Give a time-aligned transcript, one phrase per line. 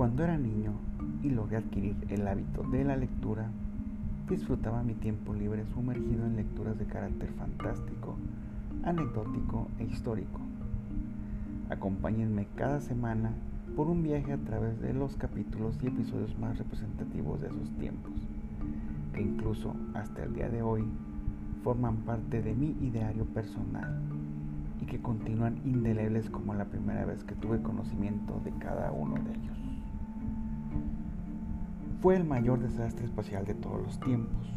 [0.00, 0.72] Cuando era niño
[1.22, 3.50] y logré adquirir el hábito de la lectura,
[4.30, 8.16] disfrutaba mi tiempo libre sumergido en lecturas de carácter fantástico,
[8.82, 10.40] anecdótico e histórico.
[11.68, 13.34] Acompáñenme cada semana
[13.76, 18.14] por un viaje a través de los capítulos y episodios más representativos de esos tiempos,
[19.12, 20.82] que incluso hasta el día de hoy
[21.62, 24.00] forman parte de mi ideario personal
[24.80, 29.32] y que continúan indelebles como la primera vez que tuve conocimiento de cada uno de
[29.32, 29.79] ellos.
[32.00, 34.50] Fue el mayor desastre espacial de todos los tiempos,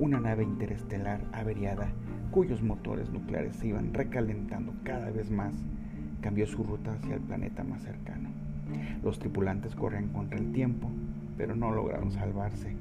[0.00, 1.88] una nave interestelar averiada
[2.30, 5.54] cuyos motores nucleares se iban recalentando cada vez más,
[6.20, 8.28] cambió su ruta hacia el planeta más cercano.
[9.04, 10.90] Los tripulantes corrían contra el tiempo,
[11.36, 12.74] pero no lograron salvarse.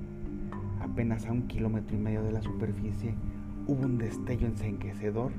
[0.82, 3.14] Apenas a un kilómetro y medio de la superficie
[3.68, 5.32] hubo un destello encenquecedor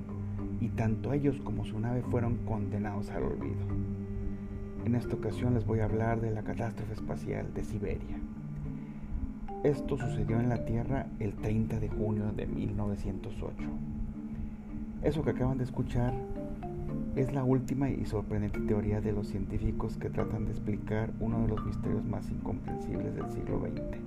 [0.61, 3.67] y tanto ellos como su nave fueron condenados al olvido.
[4.85, 8.19] En esta ocasión les voy a hablar de la catástrofe espacial de Siberia.
[9.63, 13.55] Esto sucedió en la Tierra el 30 de junio de 1908.
[15.03, 16.13] Eso que acaban de escuchar
[17.17, 21.49] es la última y sorprendente teoría de los científicos que tratan de explicar uno de
[21.49, 23.99] los misterios más incomprensibles del siglo XX,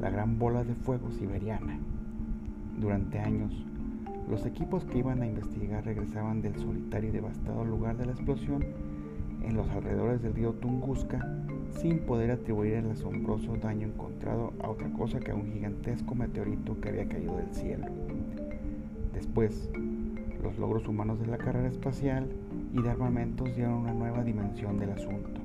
[0.00, 1.78] la gran bola de fuego siberiana.
[2.80, 3.64] Durante años,
[4.28, 8.64] los equipos que iban a investigar regresaban del solitario y devastado lugar de la explosión
[9.44, 11.20] en los alrededores del río Tunguska
[11.80, 16.80] sin poder atribuir el asombroso daño encontrado a otra cosa que a un gigantesco meteorito
[16.80, 17.86] que había caído del cielo.
[19.12, 19.70] Después,
[20.42, 22.28] los logros humanos de la carrera espacial
[22.72, 25.40] y de armamentos dieron una nueva dimensión del asunto.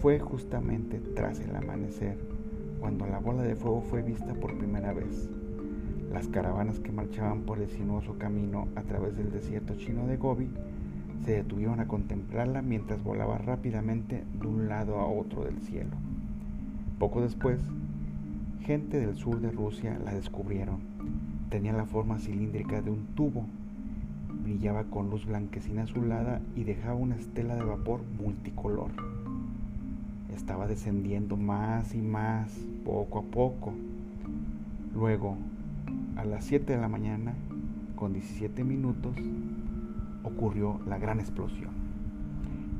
[0.00, 2.16] Fue justamente tras el amanecer
[2.80, 5.28] cuando la bola de fuego fue vista por primera vez.
[6.10, 10.48] Las caravanas que marchaban por el sinuoso camino a través del desierto chino de Gobi
[11.24, 15.90] se detuvieron a contemplarla mientras volaba rápidamente de un lado a otro del cielo.
[16.98, 17.60] Poco después,
[18.62, 20.90] gente del sur de Rusia la descubrieron
[21.50, 23.44] Tenía la forma cilíndrica de un tubo,
[24.44, 28.92] brillaba con luz blanquecina azulada y dejaba una estela de vapor multicolor.
[30.32, 33.72] Estaba descendiendo más y más, poco a poco.
[34.94, 35.38] Luego,
[36.14, 37.34] a las 7 de la mañana,
[37.96, 39.16] con 17 minutos,
[40.22, 41.70] ocurrió la gran explosión.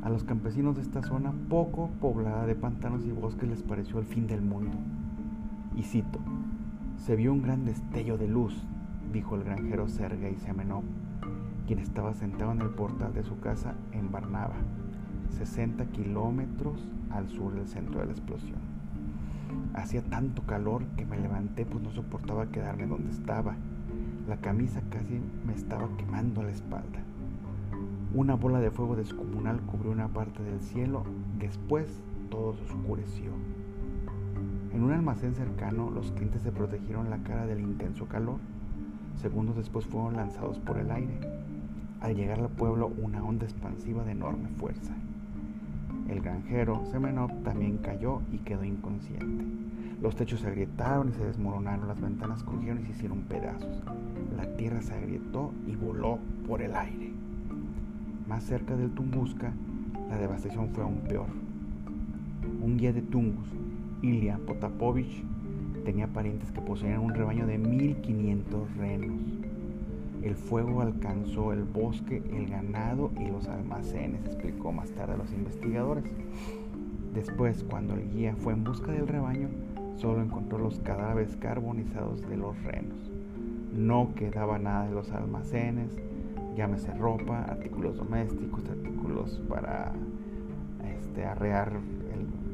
[0.03, 4.07] A los campesinos de esta zona poco poblada de pantanos y bosques les pareció el
[4.07, 4.79] fin del mundo.
[5.77, 6.19] Y cito,
[6.97, 8.67] se vio un gran destello de luz,
[9.13, 10.85] dijo el granjero Sergei Semenov,
[11.67, 14.57] quien estaba sentado en el portal de su casa en Barnava,
[15.37, 18.59] 60 kilómetros al sur del centro de la explosión.
[19.75, 23.57] Hacía tanto calor que me levanté pues no soportaba quedarme donde estaba.
[24.29, 27.01] La camisa casi me estaba quemando la espalda.
[28.13, 31.05] Una bola de fuego descomunal cubrió una parte del cielo,
[31.39, 33.31] después todo se oscureció.
[34.75, 38.39] En un almacén cercano, los clientes se protegieron la cara del intenso calor.
[39.15, 41.21] Segundos después fueron lanzados por el aire.
[42.01, 44.93] Al llegar al pueblo, una onda expansiva de enorme fuerza.
[46.09, 49.45] El granjero Semenov también cayó y quedó inconsciente.
[50.03, 53.85] Los techos se agrietaron y se desmoronaron, las ventanas crujieron y se hicieron pedazos.
[54.37, 57.10] La tierra se agrietó y voló por el aire.
[58.31, 59.53] Más cerca del Tunguska,
[60.09, 61.27] la devastación fue aún peor.
[62.63, 63.49] Un guía de Tungus
[64.03, 65.25] Ilya Potapovich
[65.85, 69.21] tenía parientes que poseían un rebaño de 1500 renos.
[70.23, 75.33] El fuego alcanzó el bosque, el ganado y los almacenes, explicó más tarde a los
[75.33, 76.05] investigadores.
[77.13, 79.49] Después, cuando el guía fue en busca del rebaño,
[79.97, 83.11] solo encontró los cadáveres carbonizados de los renos.
[83.77, 85.99] No quedaba nada de los almacenes,
[86.57, 89.93] llámese ropa, artículos domésticos, artículos para
[90.99, 91.73] este, arrear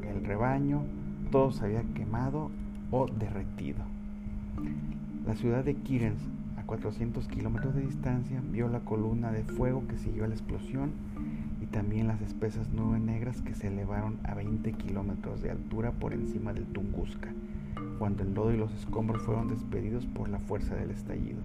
[0.09, 0.83] el rebaño,
[1.31, 2.51] todo se había quemado
[2.91, 3.85] o derretido.
[5.27, 6.21] La ciudad de Kirens,
[6.57, 10.93] a 400 kilómetros de distancia, vio la columna de fuego que siguió a la explosión
[11.61, 16.13] y también las espesas nubes negras que se elevaron a 20 kilómetros de altura por
[16.13, 17.33] encima del Tunguska,
[17.99, 21.43] cuando el lodo y los escombros fueron despedidos por la fuerza del estallido.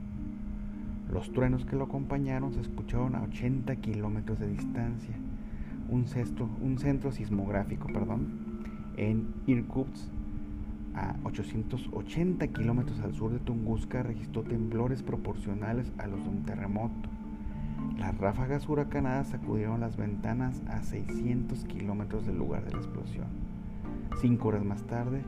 [1.11, 5.13] Los truenos que lo acompañaron se escucharon a 80 kilómetros de distancia.
[5.89, 8.29] Un, centro sismográfico, perdón,
[8.95, 10.09] en Irkutsk,
[10.95, 17.09] a 880 kilómetros al sur de Tunguska, registró temblores proporcionales a los de un terremoto.
[17.97, 23.27] Las ráfagas huracanadas sacudieron las ventanas a 600 kilómetros del lugar de la explosión.
[24.21, 25.23] Cinco horas más tarde,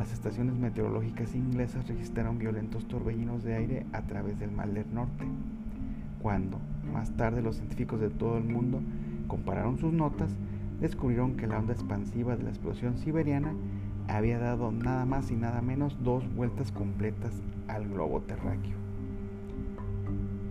[0.00, 5.26] las estaciones meteorológicas inglesas registraron violentos torbellinos de aire a través del Mar del Norte.
[6.22, 6.58] Cuando,
[6.90, 8.80] más tarde, los científicos de todo el mundo
[9.28, 10.30] compararon sus notas,
[10.80, 13.52] descubrieron que la onda expansiva de la explosión siberiana
[14.08, 17.34] había dado nada más y nada menos dos vueltas completas
[17.68, 18.78] al globo terráqueo.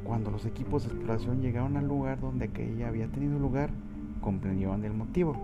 [0.03, 3.71] Cuando los equipos de exploración llegaron al lugar donde aquella había tenido lugar,
[4.21, 5.35] comprendieron el motivo.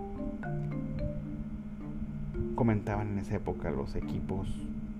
[2.56, 4.48] Comentaban en esa época los equipos,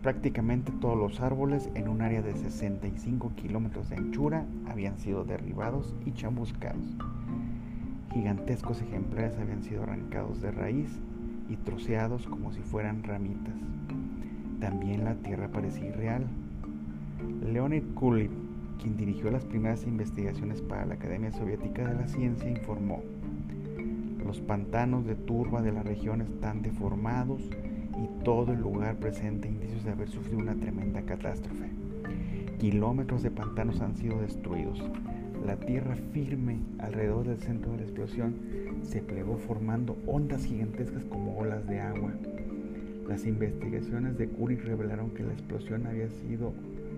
[0.03, 5.94] prácticamente todos los árboles en un área de 65 kilómetros de anchura habían sido derribados
[6.05, 6.85] y chambuscados.
[8.12, 11.00] Gigantescos ejemplares habían sido arrancados de raíz
[11.49, 13.55] y troceados como si fueran ramitas.
[14.61, 16.26] También la tierra parecía irreal.
[17.43, 18.32] Leonid Kulip,
[18.79, 23.02] quien dirigió las primeras investigaciones para la Academia Soviética de la Ciencia, informó,
[24.26, 27.43] los pantanos de turba de la región están deformados
[27.96, 31.70] y todo el lugar presenta indicios de haber sufrido una tremenda catástrofe.
[32.58, 34.82] Kilómetros de pantanos han sido destruidos.
[35.46, 38.34] La tierra firme alrededor del centro de la explosión
[38.82, 42.12] se plegó formando ondas gigantescas como olas de agua.
[43.08, 46.52] Las investigaciones de Curie revelaron que la explosión había sido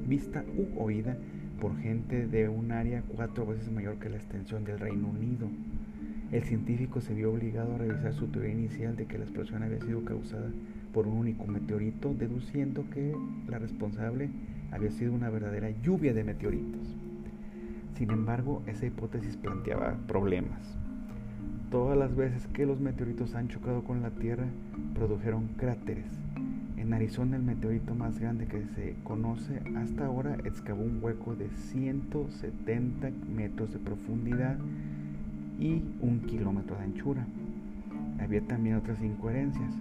[0.07, 1.19] vista u oída
[1.61, 5.49] por gente de un área cuatro veces mayor que la extensión del Reino Unido.
[6.31, 9.81] El científico se vio obligado a revisar su teoría inicial de que la explosión había
[9.81, 10.51] sido causada
[10.93, 13.17] por un único meteorito, deduciendo que
[13.49, 14.29] la responsable
[14.71, 16.95] había sido una verdadera lluvia de meteoritos.
[17.95, 20.77] Sin embargo, esa hipótesis planteaba problemas.
[21.71, 24.47] Todas las veces que los meteoritos han chocado con la Tierra,
[24.95, 26.13] produjeron cráteres.
[26.77, 31.49] En Arizona, el meteorito más grande que se conoce hasta ahora excavó un hueco de
[31.49, 34.59] 170 metros de profundidad
[35.59, 37.27] y un kilómetro de anchura.
[38.21, 39.75] Había también otras incoherencias.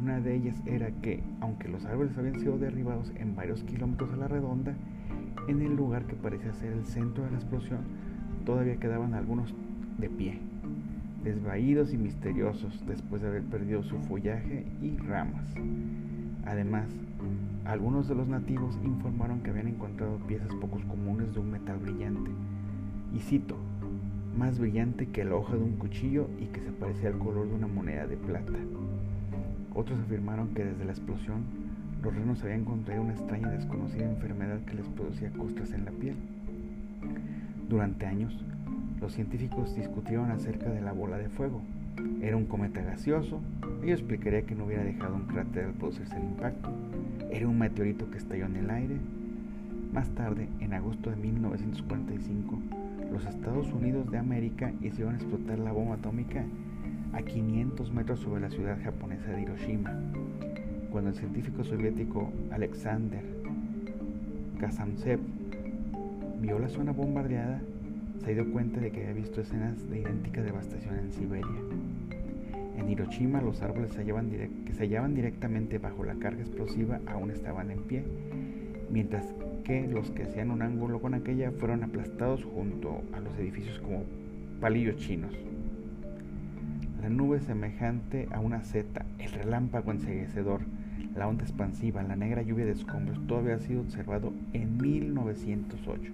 [0.00, 4.16] Una de ellas era que, aunque los árboles habían sido derribados en varios kilómetros a
[4.16, 4.74] la redonda,
[5.48, 7.80] en el lugar que parecía ser el centro de la explosión,
[8.44, 9.54] todavía quedaban algunos
[9.98, 10.38] de pie,
[11.24, 15.46] desvaídos y misteriosos después de haber perdido su follaje y ramas.
[16.44, 16.88] Además,
[17.64, 22.30] algunos de los nativos informaron que habían encontrado piezas pocos comunes de un metal brillante,
[23.14, 23.56] y cito,
[24.36, 27.54] más brillante que la hoja de un cuchillo y que se parecía al color de
[27.54, 28.52] una moneda de plata.
[29.74, 31.44] Otros afirmaron que desde la explosión
[32.02, 35.90] los renos habían contraído una extraña y desconocida enfermedad que les producía costras en la
[35.90, 36.16] piel.
[37.68, 38.44] Durante años,
[39.00, 41.62] los científicos discutieron acerca de la bola de fuego.
[42.20, 43.40] Era un cometa gaseoso,
[43.82, 46.70] ello explicaría que no hubiera dejado un cráter al producirse el impacto.
[47.30, 48.96] Era un meteorito que estalló en el aire.
[49.92, 52.58] Más tarde, en agosto de 1945,
[53.12, 56.44] los Estados Unidos de América hicieron explotar la bomba atómica
[57.12, 59.92] a 500 metros sobre la ciudad japonesa de Hiroshima.
[60.90, 63.22] Cuando el científico soviético Alexander
[64.58, 65.20] Kazantsev
[66.40, 67.60] vio la zona bombardeada,
[68.24, 71.60] se dio cuenta de que había visto escenas de idéntica devastación en Siberia.
[72.76, 77.82] En Hiroshima los árboles que se hallaban directamente bajo la carga explosiva aún estaban en
[77.82, 78.04] pie,
[78.90, 79.34] mientras
[79.66, 84.04] que los que hacían un ángulo con aquella fueron aplastados junto a los edificios como
[84.60, 85.32] palillos chinos.
[87.02, 90.60] La nube semejante a una seta, el relámpago enseguecedor,
[91.16, 96.12] la onda expansiva, la negra lluvia de escombros, todo había sido observado en 1908,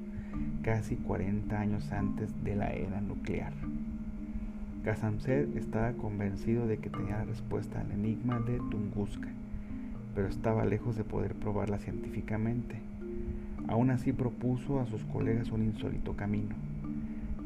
[0.63, 3.53] casi 40 años antes de la era nuclear.
[4.83, 9.29] Kazamset estaba convencido de que tenía la respuesta al enigma de Tunguska,
[10.15, 12.92] pero estaba lejos de poder probarla científicamente.
[13.69, 16.55] Aún así propuso a sus colegas un insólito camino.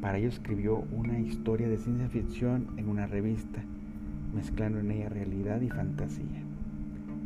[0.00, 3.62] Para ello escribió una historia de ciencia ficción en una revista,
[4.34, 6.42] mezclando en ella realidad y fantasía.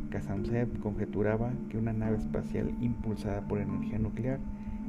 [0.09, 4.39] Kazantsev conjeturaba que una nave espacial impulsada por energía nuclear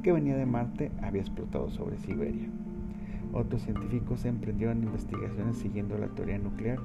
[0.02, 2.48] que venía de Marte había explotado sobre Siberia.
[3.32, 6.78] Otros científicos emprendieron investigaciones siguiendo la teoría nuclear,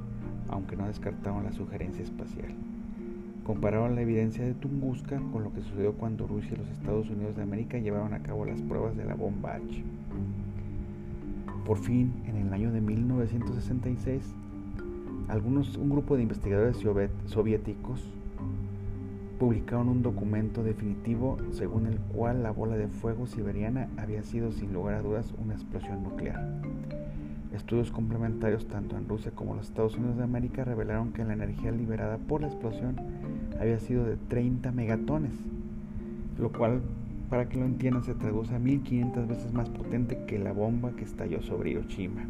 [0.50, 2.56] aunque no descartaron la sugerencia espacial.
[3.48, 7.38] Compararon la evidencia de Tunguska con lo que sucedió cuando Rusia y los Estados Unidos
[7.38, 9.86] de América llevaron a cabo las pruebas de la bomba H.
[11.66, 14.36] Por fin, en el año de 1966,
[15.30, 16.84] algunos, un grupo de investigadores
[17.28, 18.14] soviéticos
[19.40, 24.74] publicaron un documento definitivo según el cual la bola de fuego siberiana había sido sin
[24.74, 26.44] lugar a dudas una explosión nuclear.
[27.54, 31.34] Estudios complementarios tanto en Rusia como en los Estados Unidos de América revelaron que la
[31.34, 32.98] energía liberada por la explosión
[33.60, 35.32] había sido de 30 megatones,
[36.38, 36.82] lo cual,
[37.30, 41.06] para que lo entiendan, se traduce a 1500 veces más potente que la bomba que
[41.06, 42.26] estalló sobre Hiroshima.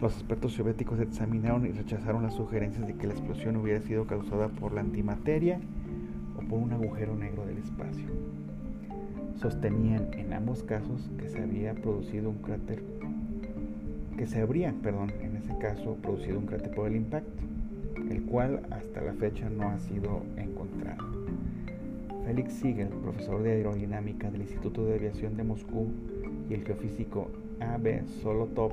[0.00, 4.48] Los expertos soviéticos examinaron y rechazaron las sugerencias de que la explosión hubiera sido causada
[4.48, 5.58] por la antimateria
[6.36, 8.06] o por un agujero negro del espacio.
[9.36, 12.82] Sostenían en ambos casos que se había producido un cráter
[14.16, 17.42] que se habría, perdón, en ese caso, producido un cráter por el impacto,
[18.10, 21.04] el cual hasta la fecha no ha sido encontrado.
[22.24, 25.88] Félix Siegel, profesor de aerodinámica del Instituto de Aviación de Moscú,
[26.48, 28.02] y el geofísico A.B.
[28.22, 28.72] Solotov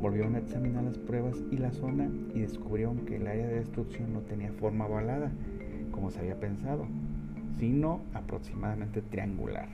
[0.00, 4.12] volvieron a examinar las pruebas y la zona y descubrieron que el área de destrucción
[4.12, 5.30] no tenía forma ovalada,
[5.90, 6.86] como se había pensado,
[7.58, 9.68] sino aproximadamente triangular.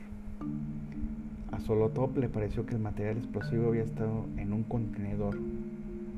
[1.50, 5.38] A Solotov le pareció que el material explosivo había estado en un contenedor,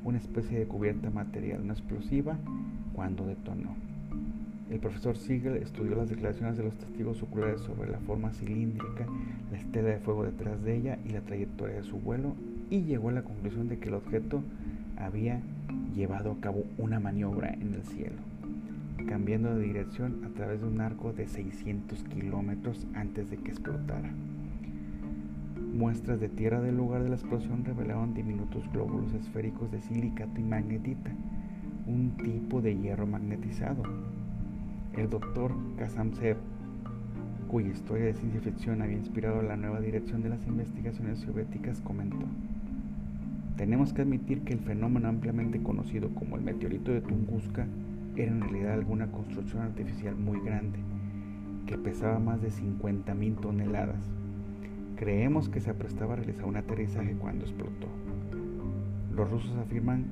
[0.04, 2.36] una especie de cubierta material no explosiva,
[2.94, 3.74] cuando detonó.
[4.70, 9.06] El profesor Siegel estudió las declaraciones de los testigos oculares sobre la forma cilíndrica,
[9.50, 12.34] la estela de fuego detrás de ella y la trayectoria de su vuelo
[12.70, 14.42] y llegó a la conclusión de que el objeto
[14.96, 15.40] había
[15.94, 18.16] llevado a cabo una maniobra en el cielo,
[19.08, 24.10] cambiando de dirección a través de un arco de 600 kilómetros antes de que explotara.
[25.80, 30.44] Muestras de tierra del lugar de la explosión revelaron diminutos glóbulos esféricos de silicato y
[30.44, 31.10] magnetita,
[31.86, 33.82] un tipo de hierro magnetizado.
[34.94, 36.36] El doctor Kazamsev,
[37.48, 42.26] cuya historia de ciencia ficción había inspirado la nueva dirección de las investigaciones soviéticas, comentó.
[43.56, 47.66] Tenemos que admitir que el fenómeno ampliamente conocido como el meteorito de Tunguska
[48.16, 50.78] era en realidad alguna construcción artificial muy grande,
[51.64, 54.19] que pesaba más de 50.000 toneladas
[55.00, 57.86] Creemos que se aprestaba a realizar un aterrizaje cuando explotó.
[59.16, 60.04] Los rusos afirman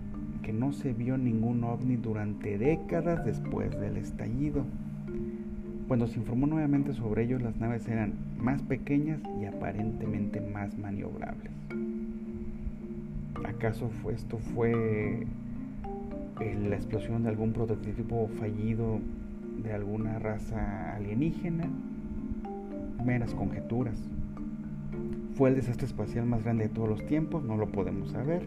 [0.43, 4.65] que no se vio ningún ovni durante décadas después del estallido.
[5.89, 11.53] Cuando se informó nuevamente sobre ellos, las naves eran más pequeñas y aparentemente más maniobrables.
[13.45, 15.27] ¿Acaso esto fue
[16.41, 19.01] la explosión de algún prototipo fallido
[19.63, 21.69] de alguna raza alienígena?
[23.05, 24.09] Meras conjeturas.
[25.39, 27.45] ¿Fue el desastre espacial más grande de todos los tiempos?
[27.45, 28.43] No lo podemos saber.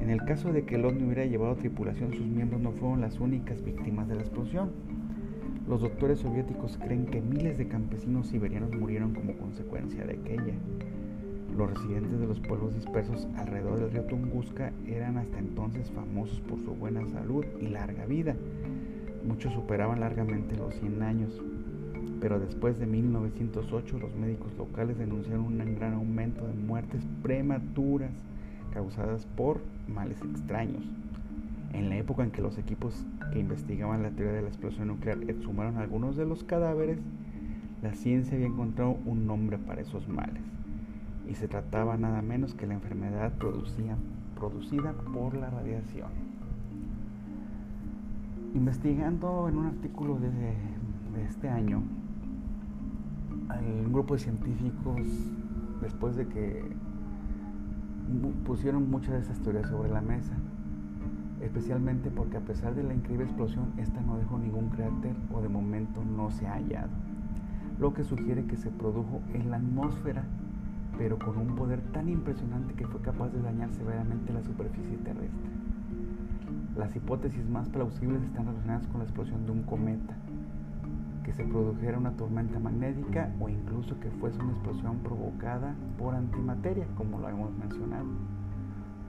[0.00, 3.18] En el caso de que el ovni hubiera llevado tripulación, sus miembros no fueron las
[3.18, 4.70] únicas víctimas de la explosión.
[5.68, 10.54] Los doctores soviéticos creen que miles de campesinos siberianos murieron como consecuencia de aquella.
[11.56, 16.60] Los residentes de los pueblos dispersos alrededor del río Tunguska eran hasta entonces famosos por
[16.60, 18.36] su buena salud y larga vida.
[19.26, 21.42] Muchos superaban largamente los 100 años
[22.20, 28.12] pero después de 1908 los médicos locales denunciaron un gran aumento de muertes prematuras
[28.72, 30.84] causadas por males extraños.
[31.72, 35.18] En la época en que los equipos que investigaban la teoría de la explosión nuclear
[35.28, 36.98] exhumaron algunos de los cadáveres,
[37.82, 40.42] la ciencia había encontrado un nombre para esos males,
[41.28, 46.08] y se trataba nada menos que la enfermedad producida por la radiación.
[48.54, 51.82] Investigando en un artículo de, de este año,
[53.56, 55.00] un grupo de científicos,
[55.80, 56.62] después de que
[58.44, 60.34] pusieron muchas de esas teorías sobre la mesa,
[61.40, 65.48] especialmente porque a pesar de la increíble explosión, esta no dejó ningún cráter o de
[65.48, 66.90] momento no se ha hallado,
[67.78, 70.24] lo que sugiere que se produjo en la atmósfera,
[70.96, 75.50] pero con un poder tan impresionante que fue capaz de dañar severamente la superficie terrestre.
[76.76, 80.16] Las hipótesis más plausibles están relacionadas con la explosión de un cometa,
[81.28, 86.86] que se produjera una tormenta magnética o incluso que fuese una explosión provocada por antimateria,
[86.96, 88.06] como lo hemos mencionado.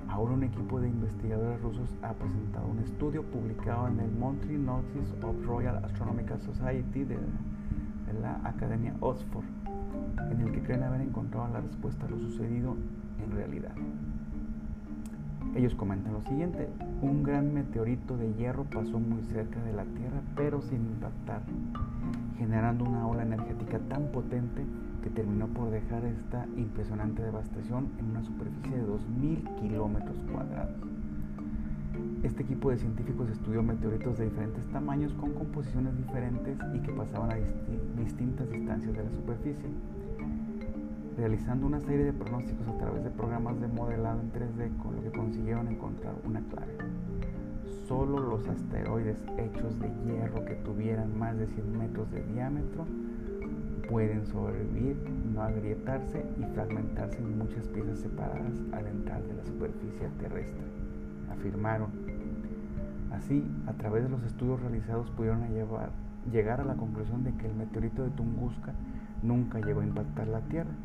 [0.10, 5.14] Ahora un equipo de investigadores rusos ha presentado un estudio publicado en el Monthly Notice
[5.24, 9.46] of Royal Astronomical Society de, de la Academia Oxford,
[10.30, 12.76] en el que creen haber encontrado la respuesta a lo sucedido
[13.24, 13.72] en realidad.
[15.56, 16.68] Ellos comentan lo siguiente,
[17.02, 21.42] un gran meteorito de hierro pasó muy cerca de la Tierra pero sin impactar,
[22.38, 24.66] generando una ola energética tan potente
[25.04, 30.76] que terminó por dejar esta impresionante devastación en una superficie de 2.000 kilómetros cuadrados.
[32.24, 37.32] Este equipo de científicos estudió meteoritos de diferentes tamaños con composiciones diferentes y que pasaban
[37.32, 37.36] a
[38.02, 39.70] distintas distancias de la superficie
[41.20, 45.04] realizando una serie de pronósticos a través de programas de modelado en 3D con lo
[45.04, 46.78] que consiguieron encontrar una clave.
[47.90, 52.86] Solo los asteroides hechos de hierro que tuvieran más de 100 metros de diámetro
[53.90, 54.96] pueden sobrevivir,
[55.34, 60.62] no agrietarse y fragmentarse en muchas piezas separadas al entrar de la superficie terrestre,
[61.32, 61.90] afirmaron.
[63.12, 65.42] Así, a través de los estudios realizados pudieron
[66.32, 68.74] llegar a la conclusión de que el meteorito de Tunguska
[69.24, 70.76] nunca llegó a impactar la Tierra,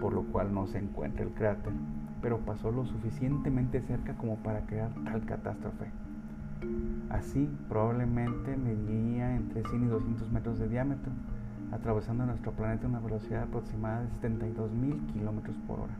[0.00, 1.72] por lo cual no se encuentra el cráter,
[2.20, 6.03] pero pasó lo suficientemente cerca como para crear tal catástrofe.
[7.10, 11.12] Así, probablemente mediría entre 100 y 200 metros de diámetro,
[11.72, 15.94] atravesando nuestro planeta a una velocidad aproximada de 72.000 kilómetros por hora.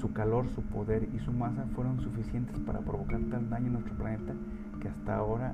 [0.00, 3.94] Su calor, su poder y su masa fueron suficientes para provocar tal daño en nuestro
[3.94, 4.34] planeta
[4.80, 5.52] que hasta ahora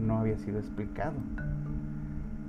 [0.00, 1.14] no había sido explicado.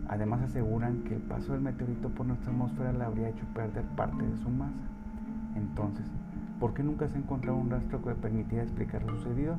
[0.08, 4.24] Además aseguran que el paso del meteorito por nuestra atmósfera le habría hecho perder parte
[4.24, 4.74] de su masa.
[5.56, 6.06] Entonces,
[6.60, 9.58] ¿por qué nunca se ha encontrado un rastro que permitiera explicar lo sucedido?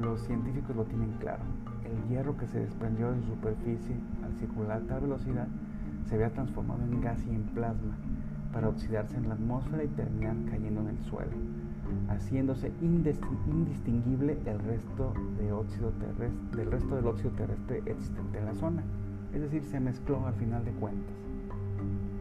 [0.00, 1.42] Los científicos lo tienen claro.
[1.84, 5.46] El hierro que se desprendió de su superficie al circular a tal velocidad
[6.08, 7.96] se había transformado en gas y en plasma
[8.50, 11.32] para oxidarse en la atmósfera y terminar cayendo en el suelo,
[12.08, 18.82] haciéndose indistinguible del resto del óxido terrestre existente en la zona.
[19.34, 21.14] Es decir, se mezcló al final de cuentas.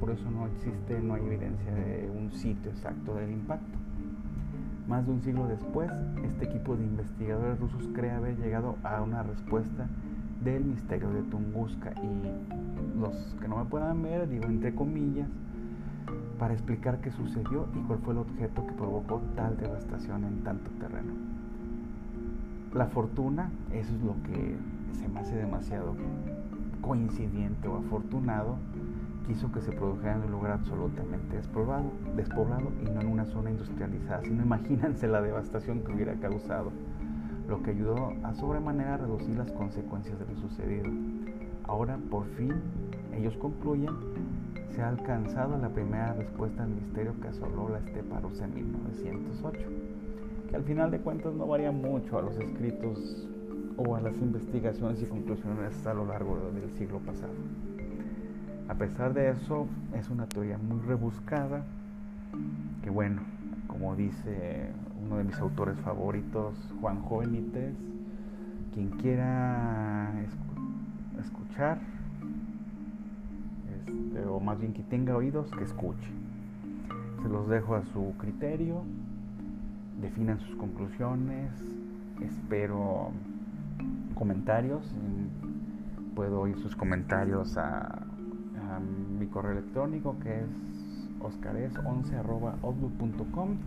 [0.02, 3.78] Por eso no existe, no hay evidencia de un sitio exacto del impacto.
[4.90, 5.92] Más de un siglo después,
[6.26, 9.88] este equipo de investigadores rusos cree haber llegado a una respuesta
[10.44, 15.30] del misterio de Tunguska y los que no me puedan ver, digo entre comillas,
[16.40, 20.72] para explicar qué sucedió y cuál fue el objeto que provocó tal devastación en tanto
[20.80, 21.14] terreno.
[22.74, 24.58] La fortuna, eso es lo que
[24.94, 25.96] se me hace demasiado
[26.82, 28.58] coincidente o afortunado,
[29.28, 33.52] quiso que se produjera en un lugar absolutamente despoblado, despoblado y no en una zona
[33.52, 36.72] industrializada, sino imagínense la devastación que hubiera causado,
[37.48, 40.90] lo que ayudó a sobremanera a reducir las consecuencias de lo sucedido.
[41.64, 42.54] Ahora, por fin,
[43.14, 43.94] ellos concluyen,
[44.72, 49.60] se ha alcanzado la primera respuesta al misterio que asoló la estepa rusa en 1908,
[50.50, 53.28] que al final de cuentas no varía mucho a los escritos
[53.78, 57.34] o a las investigaciones y conclusiones a lo largo del siglo pasado.
[58.70, 61.64] A pesar de eso, es una teoría muy rebuscada,
[62.84, 63.24] que bueno,
[63.66, 64.72] como dice
[65.04, 67.74] uno de mis autores favoritos, Juan Benítez,
[68.72, 70.14] quien quiera
[71.20, 71.80] escuchar,
[73.76, 76.12] este, o más bien que tenga oídos, que escuche.
[77.24, 78.84] Se los dejo a su criterio,
[80.00, 81.52] definan sus conclusiones,
[82.22, 83.10] espero
[84.14, 84.94] comentarios.
[86.14, 88.09] Puedo oír sus comentarios a,
[88.80, 90.50] mi correo electrónico que es
[91.20, 93.58] oscares11.outlook.com.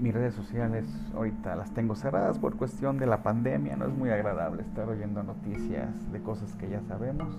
[0.00, 3.76] Mis redes sociales ahorita las tengo cerradas por cuestión de la pandemia.
[3.76, 7.34] No es muy agradable estar oyendo noticias de cosas que ya sabemos.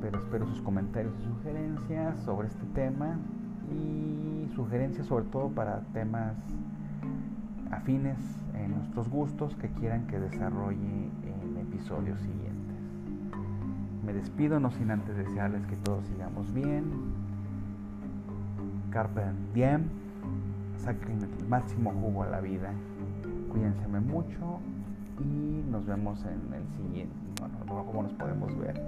[0.00, 3.18] Pero espero sus comentarios y sugerencias sobre este tema.
[3.70, 6.34] Y sugerencias sobre todo para temas
[7.70, 8.18] afines
[8.54, 12.59] en nuestros gustos que quieran que desarrolle en episodios siguientes.
[14.04, 16.84] Me despido no sin antes desearles que todos sigamos bien.
[18.90, 19.22] Carpe
[19.54, 19.84] diem.
[20.76, 22.72] Saquen el máximo jugo a la vida.
[23.50, 24.60] Cuídense mucho
[25.18, 27.14] y nos vemos en el siguiente.
[27.40, 28.80] Bueno, no como nos podemos ver.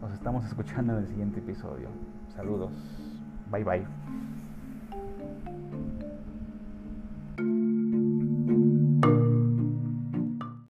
[0.00, 1.88] Nos estamos escuchando en el siguiente episodio.
[2.34, 2.72] Saludos.
[3.50, 3.86] Bye bye.